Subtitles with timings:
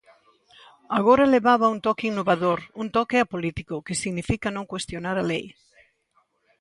[0.99, 5.45] Agora levaba un toque innovador, un toque apolítico, que significa non cuestionar a lei.